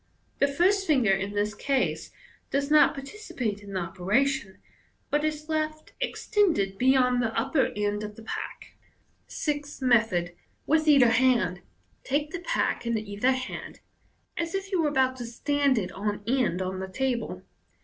[0.39, 2.09] The first finger in this case
[2.49, 4.57] does not participate in the operation,
[5.11, 8.73] but is left extended beyond the upper end of th«* pack.
[9.27, 10.35] Sixth Method.
[10.65, 11.61] (With either hand.)—
[12.11, 13.79] Take the pack in either hand,
[14.35, 17.45] as if you were about to stand it on end on the table, the Fig.